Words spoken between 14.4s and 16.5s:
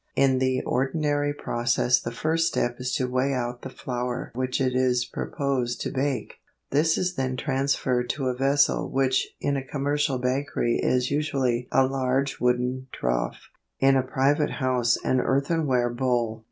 house an earthenware bowl.